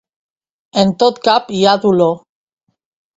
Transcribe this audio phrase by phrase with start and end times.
[0.83, 2.17] En tot cap hi ha dolor.